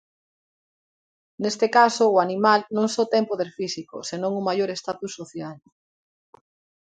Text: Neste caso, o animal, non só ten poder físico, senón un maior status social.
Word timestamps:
Neste 1.43 1.67
caso, 1.77 2.03
o 2.09 2.21
animal, 2.25 2.59
non 2.75 2.87
só 2.95 3.03
ten 3.13 3.23
poder 3.31 3.49
físico, 3.59 3.95
senón 4.09 4.31
un 4.39 4.43
maior 4.49 4.69
status 4.81 5.11
social. 5.19 5.55